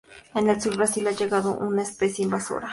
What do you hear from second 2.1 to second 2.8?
invasora.